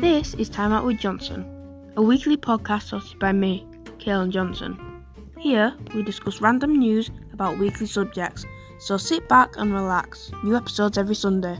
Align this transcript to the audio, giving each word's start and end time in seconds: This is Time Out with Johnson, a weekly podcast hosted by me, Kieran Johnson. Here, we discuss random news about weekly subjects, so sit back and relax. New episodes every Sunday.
This 0.00 0.32
is 0.32 0.48
Time 0.48 0.72
Out 0.72 0.86
with 0.86 0.98
Johnson, 0.98 1.44
a 1.94 2.00
weekly 2.00 2.38
podcast 2.38 2.88
hosted 2.88 3.18
by 3.18 3.32
me, 3.32 3.66
Kieran 3.98 4.30
Johnson. 4.30 5.04
Here, 5.36 5.76
we 5.94 6.02
discuss 6.02 6.40
random 6.40 6.76
news 6.76 7.10
about 7.34 7.58
weekly 7.58 7.86
subjects, 7.86 8.46
so 8.78 8.96
sit 8.96 9.28
back 9.28 9.58
and 9.58 9.74
relax. 9.74 10.32
New 10.42 10.56
episodes 10.56 10.96
every 10.96 11.14
Sunday. 11.14 11.58